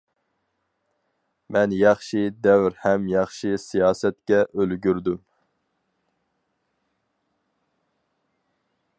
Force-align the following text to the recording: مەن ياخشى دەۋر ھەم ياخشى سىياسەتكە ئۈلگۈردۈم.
مەن 1.57 1.73
ياخشى 1.79 2.21
دەۋر 2.47 2.77
ھەم 2.85 3.05
ياخشى 3.11 3.51
سىياسەتكە 3.65 4.39
ئۈلگۈردۈم. 4.57 5.21